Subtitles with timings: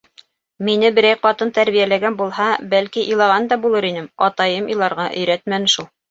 [0.67, 5.89] Мине берәй ҡатын тәрбиәләгән булһа, бәлки, илаған да булыр инем, атайым иларға өйрәтмәне шул.